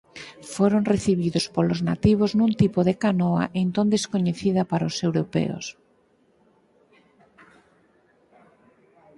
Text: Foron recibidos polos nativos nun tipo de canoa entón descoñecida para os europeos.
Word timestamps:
Foron 0.53 0.81
recibidos 0.93 1.45
polos 1.55 1.79
nativos 1.89 2.31
nun 2.37 2.51
tipo 2.61 2.79
de 2.87 2.95
canoa 3.03 3.43
entón 3.63 3.87
descoñecida 3.95 4.61
para 4.71 4.89
os 4.91 4.97
europeos. 5.07 5.65